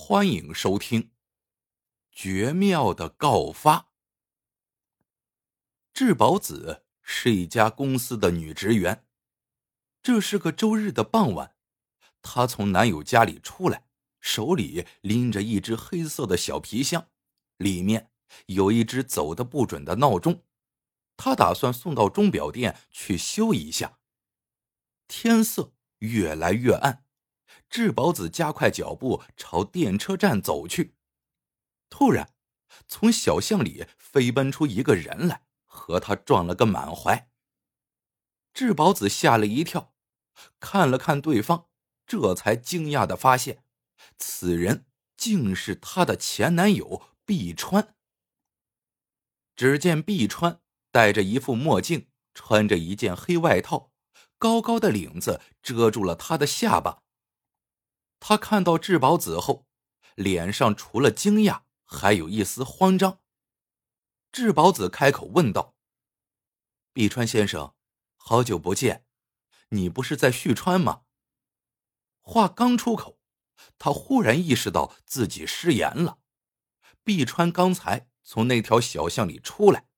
[0.00, 1.02] 欢迎收听
[2.12, 3.76] 《绝妙的告发》。
[5.92, 9.04] 志保子是一家公司的女职员。
[10.00, 11.56] 这是个周日的傍晚，
[12.22, 13.86] 她从男友家里出来，
[14.20, 17.10] 手里拎着一只黑色的小皮箱，
[17.56, 18.10] 里面
[18.46, 20.44] 有一只走的不准的闹钟。
[21.18, 23.98] 她打算送到钟表店去修一下。
[25.06, 27.04] 天色越来越暗。
[27.70, 30.94] 志保子加快脚步朝电车站走去，
[31.90, 32.32] 突然，
[32.86, 37.30] 从小巷里飞奔出一个人来，和他撞了个满怀。
[38.54, 39.94] 志保子吓了一跳，
[40.58, 41.68] 看了看对方，
[42.06, 43.62] 这才惊讶的发现，
[44.16, 47.94] 此人竟是她的前男友毕川。
[49.54, 50.60] 只见毕川
[50.90, 53.92] 戴着一副墨镜，穿着一件黑外套，
[54.38, 57.02] 高高的领子遮住了他的下巴。
[58.20, 59.66] 他看到志保子后，
[60.14, 63.20] 脸上除了惊讶，还有一丝慌张。
[64.32, 65.76] 志保子开口问道
[66.92, 67.74] ：“碧川先生，
[68.16, 69.06] 好久不见，
[69.70, 71.02] 你不是在旭川吗？”
[72.20, 73.20] 话刚出口，
[73.78, 76.18] 他忽然意识到自己失言了。
[77.04, 79.88] 碧川刚才从那条小巷里出来，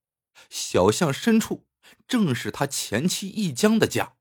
[0.48, 1.66] 小巷深处
[2.06, 4.16] 正是他前妻一江的家。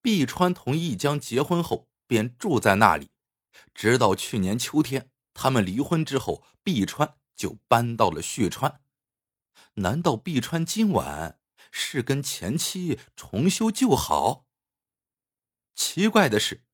[0.00, 1.88] 碧川同一江结婚后。
[2.06, 3.10] 便住在那里，
[3.74, 8.80] 直到去年秋天他们离婚之后，碧川就搬到了旭川。
[9.74, 11.38] 难道碧川今晚
[11.70, 14.46] 是跟前妻重修旧好？
[15.74, 16.64] 奇怪的是，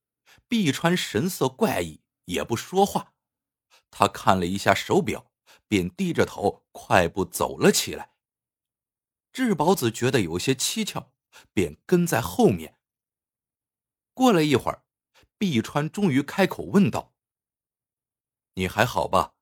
[0.47, 3.14] 碧川神色怪异，也不说话。
[3.91, 5.33] 他看了一下手表，
[5.67, 8.12] 便低着头快步走了起来。
[9.33, 11.12] 智保子觉得有些蹊跷，
[11.52, 12.78] 便跟在后面。
[14.14, 14.84] 过了一会儿。
[15.43, 17.17] 碧川终于开口问道
[18.55, 19.35] ：“你还好吧？”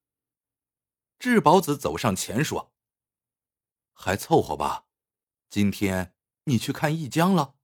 [1.21, 2.73] 志保子走上前说
[3.93, 4.87] ：“还凑合吧。
[5.51, 7.57] 今天你去看一江了。”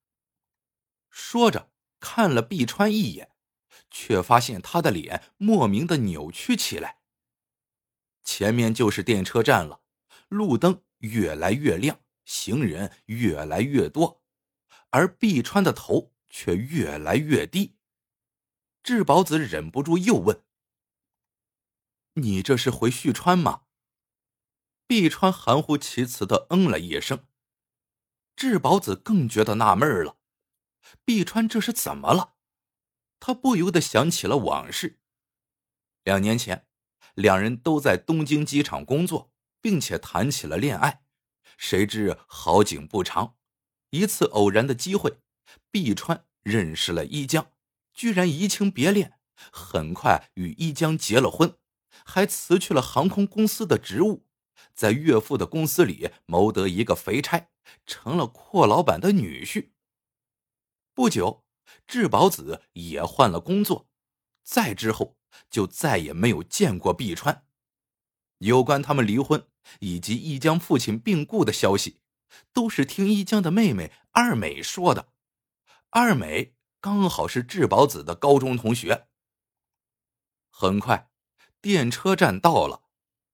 [1.09, 3.31] 说着看了碧川一眼，
[3.91, 7.01] 却发现他的脸莫名的扭曲起来。
[8.23, 9.81] 前面就是电车站了，
[10.29, 14.23] 路灯越来越亮，行人越来越多，
[14.91, 17.76] 而碧川的头却越来越低。
[18.87, 20.45] 志保子忍不住又问
[22.15, 23.63] ：“你这是回旭川吗？”
[24.87, 27.27] 碧川含糊其辞的嗯了一声。
[28.37, 30.19] 志保子更觉得纳闷了，
[31.05, 32.35] 碧川这是怎么了？
[33.19, 35.01] 他不由得想起了往事。
[36.05, 36.69] 两年前，
[37.15, 41.03] 两人都在东京机场工作，并且谈起了恋爱。
[41.59, 43.37] 谁知好景不长，
[43.91, 45.19] 一次偶然的机会，
[45.73, 47.51] 碧川认识了一江。
[47.97, 49.15] 居然移情别恋，
[49.51, 51.57] 很快与一江结了婚，
[52.05, 54.27] 还辞去了航空公司的职务，
[54.75, 57.49] 在岳父的公司里谋得一个肥差，
[57.87, 59.71] 成了阔老板的女婿。
[60.93, 61.47] 不久，
[61.87, 63.89] 志保子也换了工作，
[64.45, 65.17] 再之后
[65.49, 67.47] 就再也没有见过碧川。
[68.39, 69.49] 有关他们离婚
[69.81, 72.01] 以及一江父亲病故的消息，
[72.53, 75.09] 都是听一江的妹妹二美说的。
[75.89, 76.56] 二美。
[76.87, 79.09] 刚好是志保子的高中同学。
[80.51, 81.11] 很快，
[81.61, 82.85] 电车站到了，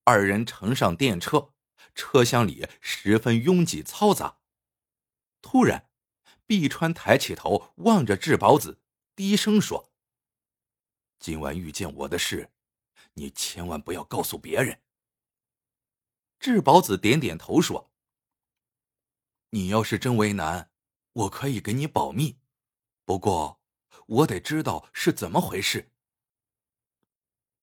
[0.04, 1.52] 二人乘上电车，
[1.94, 4.38] 车厢里十分拥挤嘈杂。
[5.42, 5.90] 突然，
[6.46, 8.80] 碧川抬起头望着志保子，
[9.14, 9.92] 低声说
[11.20, 12.50] ：“今晚遇见我的事，
[13.12, 14.80] 你千万不要告诉别人。”
[16.40, 17.92] 志保子点点头说
[19.52, 20.70] ：“你要是真为难，
[21.12, 22.38] 我可以给你保密。”
[23.12, 23.60] 不过，
[24.06, 25.92] 我得知道是怎么回事。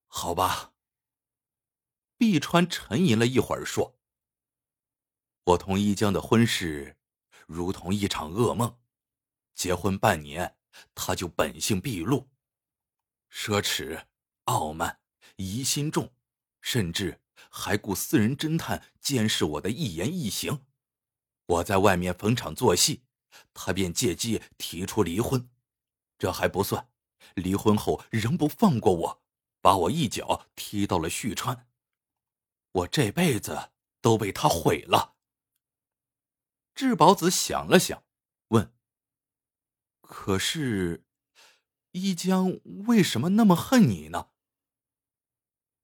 [0.05, 0.73] 好吧。
[2.17, 3.97] 碧川沉吟了一会儿，说
[5.45, 6.99] ：“我同一江的婚事，
[7.47, 8.77] 如同一场噩梦。
[9.55, 10.55] 结婚半年，
[10.93, 12.29] 他就本性毕露，
[13.31, 14.05] 奢侈、
[14.43, 14.99] 傲慢、
[15.37, 16.13] 疑心重，
[16.61, 17.19] 甚至
[17.49, 20.67] 还雇私人侦探监视我的一言一行。
[21.47, 23.01] 我在外面逢场作戏。”
[23.53, 25.49] 他便借机提出离婚，
[26.17, 26.89] 这还不算，
[27.35, 29.23] 离婚后仍不放过我，
[29.61, 31.67] 把我一脚踢到了旭川，
[32.71, 33.71] 我这辈子
[34.01, 35.15] 都被他毁了。
[36.73, 38.03] 志保子想了想，
[38.49, 38.73] 问
[40.01, 41.05] ：“可是，
[41.91, 44.29] 一江为什么那么恨你呢？”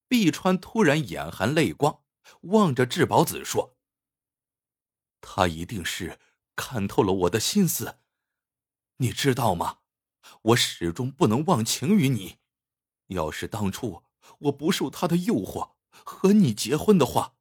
[0.07, 2.03] 碧川突然眼含泪光，
[2.41, 3.77] 望着志保子说
[5.19, 6.19] ：“他一定是……”
[6.55, 7.99] 看透了我的心思，
[8.97, 9.79] 你知道吗？
[10.41, 12.39] 我始终不能忘情于你，
[13.07, 14.03] 要是当初
[14.39, 17.35] 我不受他的诱惑和你结婚的话，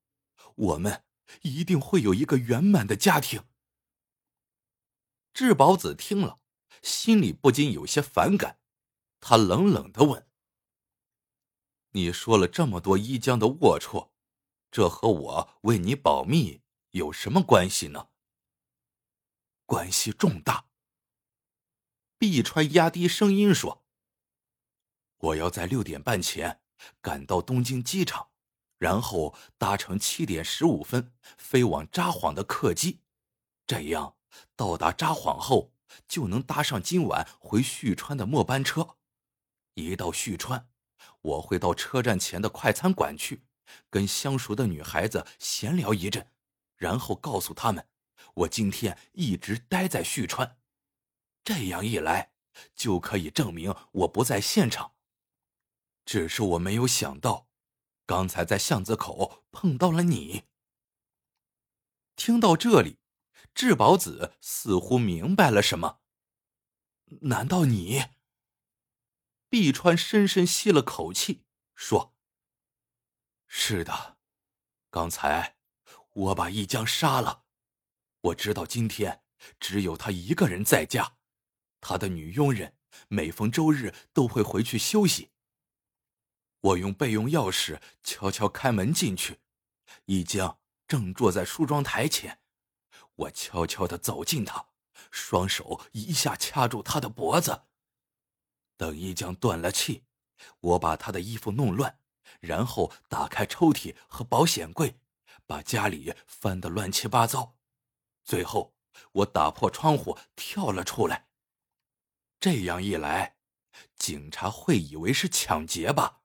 [0.55, 1.05] 我们
[1.43, 3.44] 一定会有一个圆满的家庭。
[5.32, 6.40] 智宝子听了，
[6.82, 8.58] 心里不禁有些反感，
[9.20, 10.28] 他冷冷的问
[11.93, 14.11] ：“你说了这么多伊江的龌龊，
[14.70, 18.08] 这和我为你保密有什么关系呢？”
[19.66, 20.66] 关系重大。
[22.19, 23.82] 碧川压低声音说。
[25.19, 26.61] 我要在六点半前
[27.00, 28.28] 赶到东京机场，
[28.76, 33.00] 然后搭乘七点十五分飞往札幌的客机，
[33.66, 34.16] 这样
[34.55, 35.72] 到达札幌后
[36.06, 38.96] 就能搭上今晚回旭川的末班车。
[39.72, 40.69] 一到旭川，
[41.22, 43.44] 我会到车站前的快餐馆去，
[43.88, 46.31] 跟相熟的女孩子闲聊一阵，
[46.76, 47.88] 然后告诉他们
[48.35, 50.59] 我今天一直待在旭川。
[51.43, 52.32] 这样一来，
[52.75, 54.94] 就可以证明我不在现场。
[56.05, 57.49] 只是我没有想到，
[58.06, 60.44] 刚才在巷子口碰到了你。
[62.17, 62.99] 听到这里，
[63.55, 66.00] 智宝子似乎明白了什么。
[67.23, 68.05] 难道你？
[69.49, 71.44] 碧川深深吸了口气，
[71.75, 72.17] 说
[73.47, 74.19] ：“是的，
[74.91, 75.56] 刚才
[76.12, 77.44] 我把一江杀了。
[78.25, 79.23] 我知道今天
[79.61, 81.17] 只有他一个人在家，
[81.81, 82.75] 他的女佣人
[83.09, 85.31] 每逢周日都会回去休息。”
[86.61, 89.41] 我用备用钥匙悄悄开门进去，
[90.06, 92.41] 一江正坐在梳妆台前。
[93.17, 94.69] 我悄悄的走近他，
[95.11, 97.65] 双手一下掐住他的脖子。
[98.79, 100.05] 等一江断了气，
[100.61, 101.99] 我把他的衣服弄乱，
[102.41, 104.99] 然后打开抽屉和保险柜，
[105.47, 107.54] 把家里翻得乱七八糟。
[108.25, 108.75] 最后，
[109.12, 111.29] 我打破窗户跳了出来。
[112.41, 113.37] 这样一来，
[113.97, 116.23] 警察会以为是抢劫吧？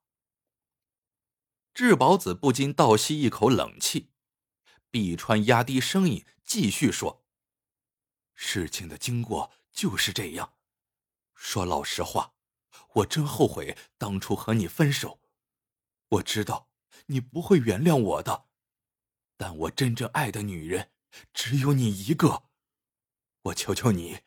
[1.74, 4.12] 智宝子不禁倒吸一口冷气，
[4.90, 7.26] 碧川压低声音继续说
[8.36, 10.56] ：“事情的经过就是这样。
[11.36, 12.34] 说老实话，
[12.96, 15.22] 我真后悔当初和你分手。
[16.10, 16.70] 我知道
[17.06, 18.48] 你不会原谅我的，
[19.38, 20.92] 但我真正爱的女人
[21.34, 22.44] 只有你一个。
[23.44, 24.20] 我求求你，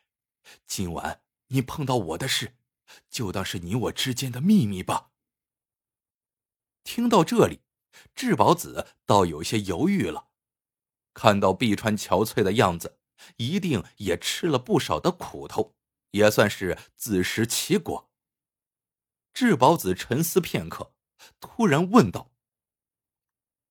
[0.65, 2.55] 今晚你碰到我的事，
[3.09, 5.11] 就当是你我之间的秘密吧。”
[6.83, 7.61] 听到这里，
[8.13, 10.29] 智宝子倒有些犹豫了。
[11.13, 12.99] 看到碧川憔悴的样子，
[13.37, 15.75] 一定也吃了不少的苦头，
[16.11, 18.11] 也算是自食其果。
[19.33, 20.93] 智宝子沉思片刻，
[21.39, 22.31] 突然问道：“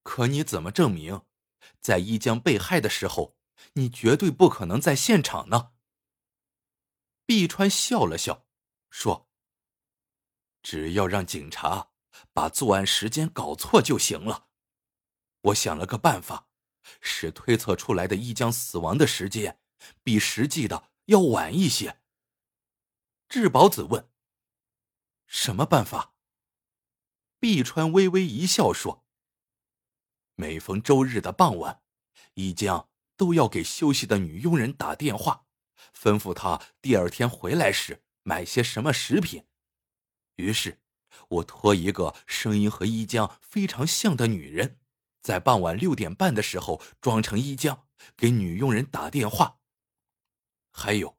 [0.02, 1.22] 可你怎么证明，
[1.82, 3.36] 在一江被害的时候，
[3.74, 5.72] 你绝对不可能在现场呢？”
[7.26, 8.46] 碧川笑了笑，
[8.88, 9.28] 说
[10.62, 11.90] ：“只要让警察。”
[12.34, 14.48] 把作案时间搞错就行了。
[15.40, 16.48] 我想了个办法，
[17.00, 19.60] 使推测出来的一江死亡的时间
[20.02, 22.00] 比实际的要晚一些。
[23.28, 24.10] 志宝子问
[25.26, 26.14] ：“什么办法？”
[27.40, 29.01] 碧川微微一笑说
[30.42, 31.82] ：“每逢周日的傍晚，
[32.34, 35.44] 一江都要给休息的女佣人打电话，
[35.96, 39.44] 吩咐她第二天回来时买些什么食品。
[40.34, 40.80] 于是。”
[41.28, 44.78] 我托一个声音和一江非常像的女人，
[45.20, 49.58] 在傍晚六点半的时候装成一江，给女佣人打电话。
[50.72, 51.18] 还有，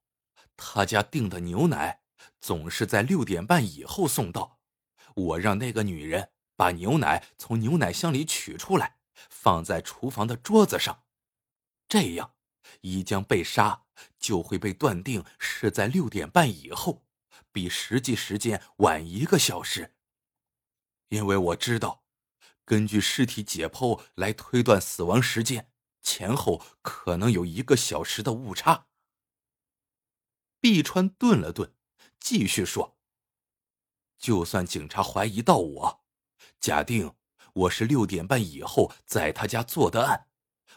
[0.58, 2.02] 他家订的牛奶
[2.42, 4.60] 总是在六点半以后送到，
[5.16, 8.98] 我让那个女人把牛奶从牛奶箱里取出来，
[9.30, 11.04] 放在厨房的桌子上，
[11.88, 12.36] 这样，
[12.82, 13.86] 一江被杀
[14.20, 17.04] 就会被断定是在六点半以后。
[17.52, 19.96] 比实际时间晚一个小时，
[21.10, 22.04] 因为我知道，
[22.66, 28.88] 根据尸体解剖来推断死亡时间，前后可能有一个小时的误差。
[30.60, 31.76] 碧川顿了顿，
[32.20, 32.98] 继续说
[34.18, 36.06] ：“就算警察怀疑到我，
[36.60, 37.16] 假定
[37.54, 40.28] 我是六点半以后在他家做的案，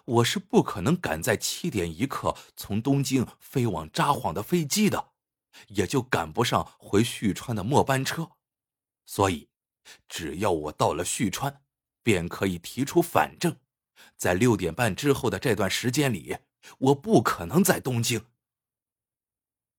[0.05, 5.13] 我是不可能赶在七点一刻从东京飞往札幌的飞机的。”
[5.69, 8.33] 也就赶不上回旭川的末班车，
[9.07, 9.49] 所以，
[10.07, 11.63] 只要我到了旭川，
[12.03, 13.57] 便可以提出反证。
[14.19, 16.37] 在六点半之后的这段时间里，
[16.77, 18.27] 我不可能在东京。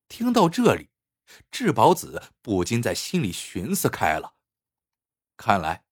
[0.08, 0.90] 听到这里，
[1.52, 4.34] 智宝子不禁在心里寻思开了：
[5.38, 5.84] 看来，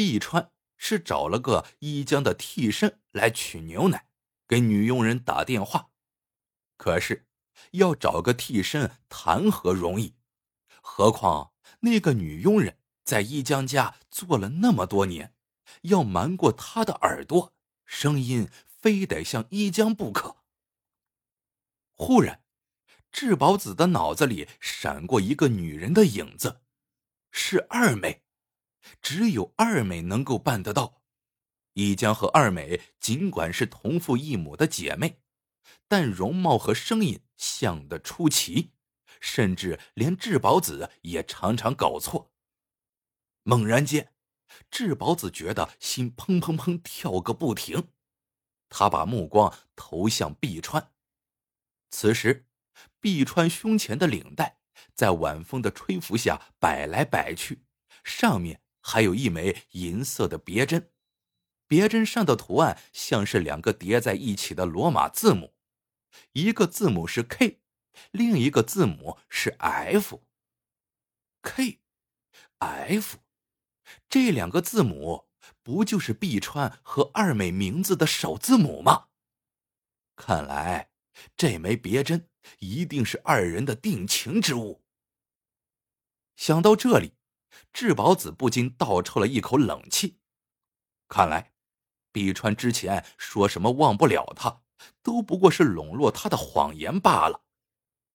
[0.00, 4.08] 碧川是找了个一江的替身来取牛奶，
[4.48, 5.90] 给女佣人打电话。
[6.78, 7.26] 可是。
[7.72, 10.16] 要找个替身谈何容易？
[10.80, 15.34] 何况那个女佣人在一江家做了那么多年，
[15.82, 17.54] 要瞒过他的耳朵，
[17.84, 20.38] 声音非得像一江不可。
[21.92, 22.42] 忽然，
[23.12, 26.62] 智宝子的脑子里闪过一个女人的影子，
[27.30, 28.22] 是二妹，
[29.02, 31.02] 只有二美能够办得到。
[31.74, 35.20] 一江和二美尽管是同父异母的姐妹，
[35.86, 38.72] 但容貌和声音像得出奇，
[39.20, 42.32] 甚至连智宝子也常常搞错。
[43.44, 44.12] 猛然间，
[44.70, 47.88] 智宝子觉得心砰砰砰跳个不停，
[48.68, 50.92] 他把目光投向碧川。
[51.90, 52.48] 此时，
[53.00, 54.58] 碧川胸前的领带
[54.94, 57.64] 在晚风的吹拂下摆来摆去，
[58.04, 60.90] 上面还有一枚银色的别针。
[61.66, 65.54] 别针上的图案像是两个叠在一起的罗马字母，
[66.32, 67.60] 一个字母是 K，
[68.10, 70.20] 另一个字母是 F。
[71.42, 73.18] K，F，
[74.08, 75.28] 这两个字母
[75.62, 79.06] 不就是碧川和二美名字的首字母吗？
[80.16, 80.90] 看来
[81.36, 84.82] 这枚别针一定是二人的定情之物。
[86.34, 87.14] 想到这里，
[87.72, 90.18] 智宝子不禁倒抽了一口冷气，
[91.08, 91.52] 看来。
[92.12, 94.62] 碧川之前说什么忘不了他，
[95.00, 97.42] 都不过是笼络他的谎言罢了。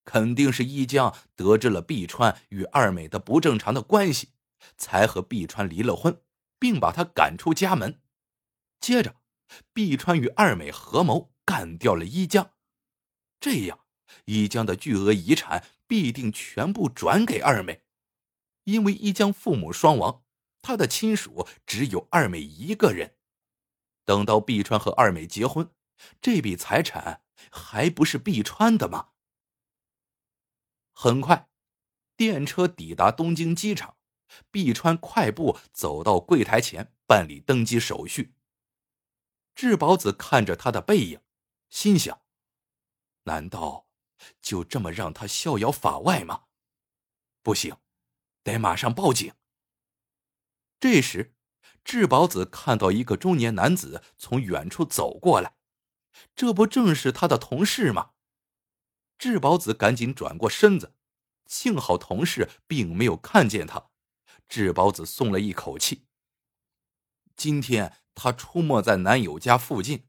[0.04, 4.34] 肯定是一江得知了碧川与二美的不正常的关系，
[4.78, 6.22] 才和碧川离了婚，
[6.60, 8.02] 并把他赶出家门。
[8.82, 9.16] 接着，
[9.72, 12.52] 碧川与二美合谋干掉了一江，
[13.40, 13.86] 这样
[14.26, 17.85] 一江的巨额遗产必定全部转给二美，
[18.66, 20.24] 因为一江父母双亡，
[20.62, 23.18] 他的亲属只有二美一个人。
[24.04, 25.72] 等到碧川和二美结婚，
[26.22, 29.10] 这笔财产还不是碧川的吗？
[30.94, 31.50] 很快，
[32.16, 33.98] 电车抵达东京机场，
[34.52, 38.36] 碧川快步走到柜台前办理登机手续。
[39.54, 41.22] 智宝子看着他的背影，
[41.70, 42.22] 心想：
[43.24, 43.88] 难道
[44.42, 46.46] 就这么让他逍遥法外吗？
[47.42, 47.76] 不行，
[48.46, 49.34] 得马上报警。
[50.80, 51.34] 这时。
[51.84, 55.56] 智宝子看到一个中年男子从远处走过来，
[56.36, 58.14] 这不正是他的同事吗？
[59.20, 60.96] 智宝子赶紧转过身子，
[61.46, 63.92] 幸好同事并没有看见他，
[64.50, 66.08] 智宝子松了一口气。
[67.36, 70.08] 今天他出没在男友家附近，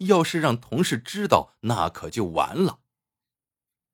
[0.00, 2.80] 要是让同事知道，那可就完了。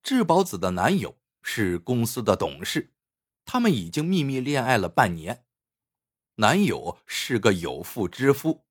[0.02, 2.92] 智宝子的男友是公司的董事，
[3.52, 5.44] 他们已经秘密恋爱了半年。
[6.36, 8.64] 男友是个有妇之夫，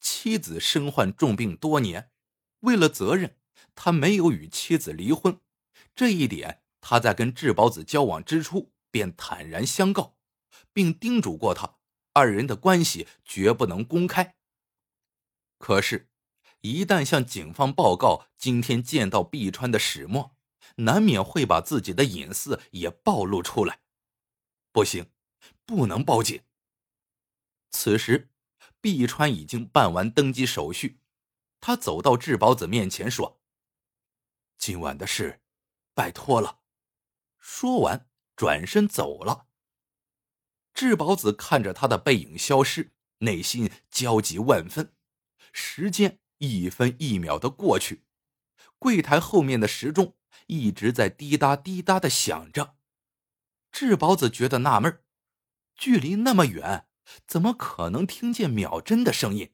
[0.00, 2.10] 妻子身患重病多年，
[2.60, 3.36] 为了责任，
[3.74, 5.38] 他没有与妻子离婚。
[5.94, 10.16] 这一点他在跟志宝子交往之初便坦然相告，
[10.72, 11.76] 并叮嘱过他，
[12.14, 14.36] 二人的关系绝不能公开。
[15.58, 16.08] 可是，
[16.62, 20.34] 一旦向警方报告今天见到碧川的始末，
[20.76, 23.80] 难免会把自己的隐私也暴露出来。
[24.74, 25.08] 不行，
[25.64, 26.42] 不能报警。
[27.70, 28.32] 此时，
[28.80, 30.98] 碧川已经办完登机手续，
[31.60, 33.40] 他走到志宝子面前说
[34.58, 35.40] ：“今晚的事，
[35.94, 36.58] 拜托了。”
[37.38, 39.46] 说完，转身走了。
[40.74, 44.92] 志宝子看着他的背影消失，内心焦急万分。
[45.52, 48.02] 时间一分一秒的过去，
[48.80, 50.16] 柜台后面的时钟
[50.48, 52.73] 一直在滴答滴答的响着。
[53.74, 55.02] 智宝子觉得纳闷
[55.74, 56.86] 距离那么远。
[57.26, 59.52] 怎么可能听见秒针的声音？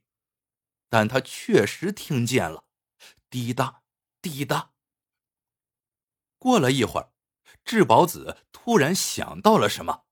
[0.91, 2.67] 但他确实听见了，
[3.31, 3.83] 滴答
[4.21, 4.73] 滴答。
[6.39, 7.13] 过了一会儿，
[7.65, 10.05] 智宝子突然想到了什么，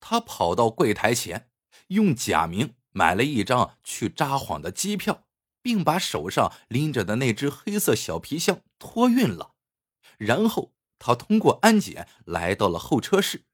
[0.00, 1.48] 他跑到柜台前，
[1.88, 5.28] 用假名买了一张去札幌的机票，
[5.62, 9.54] 并把手上拎着的那只黑色小皮箱托运了。
[10.18, 13.46] 然后他通过安检来到了候车室。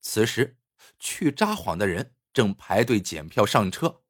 [0.00, 0.56] 此时。
[1.00, 4.02] 去札幌的人正排队检票上车，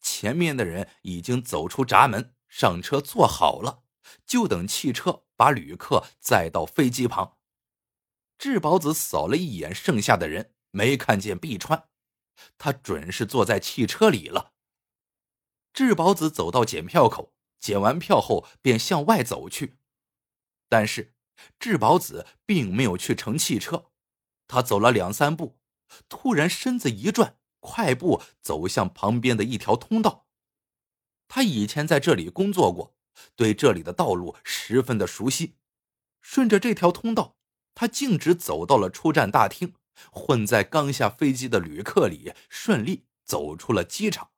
[0.00, 3.84] 前面的人已经走出闸门上车坐好了，
[4.26, 7.38] 就等汽车把旅客载到飞机旁。
[8.36, 11.88] 智宝子扫了一眼剩下的人，没看见碧川，
[12.58, 14.52] 他准是坐在汽车里了。
[15.72, 19.78] 智宝子走到检票口，检完票后便向外走去，
[20.68, 21.13] 但是
[21.58, 23.90] 智宝子并没有去乘汽车，
[24.46, 25.58] 他走了两三步。
[26.08, 30.26] 突然，身子一转，快步走向旁边的一条通道。
[31.28, 32.96] 他以前在这里工作过，
[33.36, 35.56] 对这里的道路十分的熟悉。
[36.20, 37.36] 顺着这条通道，
[37.74, 39.74] 他径直走到了出站大厅，
[40.10, 44.30] 混在刚下飞机的旅客里，顺利走出了机场。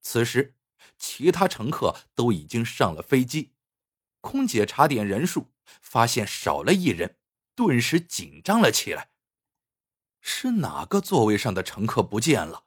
[0.00, 0.54] 此时，
[0.98, 3.54] 其他乘客都已经上了飞机，
[4.20, 7.18] 空姐查点人数，发现少了一人，
[7.54, 9.10] 顿时紧张了起来。
[10.20, 12.66] 是哪个座位上的乘客不见了？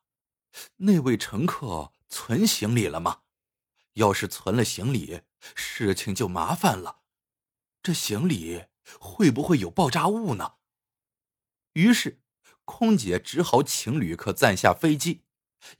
[0.77, 3.21] 那位乘客存行李了吗？
[3.93, 5.21] 要是存了行李，
[5.55, 7.01] 事情就麻烦了。
[7.83, 8.65] 这行李
[8.99, 10.55] 会不会有爆炸物呢？
[11.73, 12.21] 于是，
[12.63, 15.23] 空姐只好请旅客暂下飞机，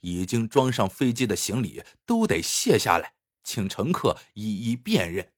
[0.00, 5.32] 已经装上飞机的行李都得卸下来，请乘客一一辨认。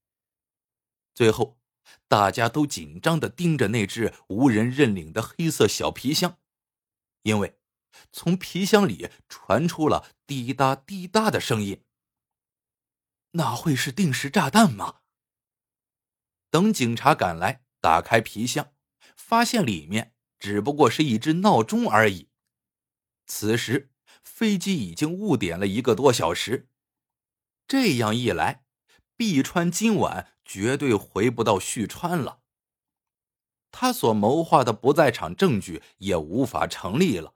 [1.15, 1.59] 最后，
[2.09, 6.39] 大家都紧张的盯着那只无人认领的黑色小皮箱，
[7.23, 7.59] 因为
[8.13, 11.85] 从皮箱里传出了滴答滴答的声音。
[13.33, 15.01] 那会是定时炸弹吗？
[16.51, 18.73] 等警察赶来，打开皮箱，
[19.17, 22.29] 发现里面只不过是一只闹钟而已。
[23.27, 23.91] 此时
[24.23, 26.69] 飞机已经误点了一个多小时，
[27.67, 28.65] 这样一来，
[29.17, 32.41] 碧川今晚绝对回不到旭川了。
[33.71, 37.35] 他所谋划的不在场证据也无法成立了，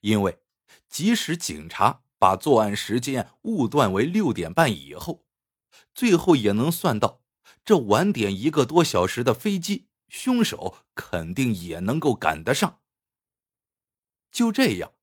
[0.00, 0.40] 因为
[0.88, 2.02] 即使警察。
[2.20, 5.24] 把作案时间误断为六点半以后，
[5.94, 7.22] 最后也能算到
[7.64, 12.80] 这晚点一个多小时的飞机，凶手肯定也能够赶得上。
[14.32, 14.94] 就这样，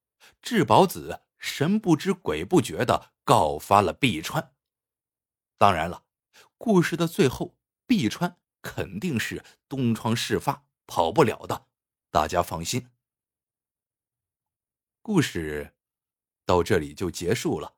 [0.42, 4.54] 志保子神不知鬼不觉的告发了碧川。
[5.58, 6.04] 当然了，
[6.58, 11.68] 故事的最后，碧川肯定是东窗事发，跑不了的，
[12.10, 12.90] 大家放心。
[15.02, 15.74] 故事。
[16.48, 17.76] 到这里就结束了。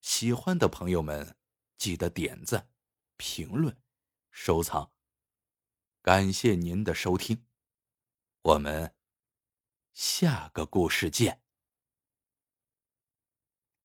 [0.00, 1.36] 喜欢的朋友们，
[1.76, 2.70] 记得点赞、
[3.16, 3.76] 评论、
[4.30, 4.92] 收藏。
[6.00, 7.44] 感谢您的收听，
[8.42, 8.94] 我们
[9.92, 11.43] 下个故事见。